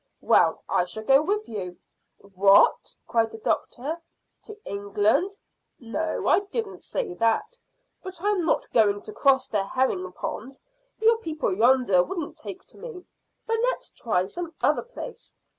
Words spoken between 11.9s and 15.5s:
wouldn't take to me. But let's try some other place.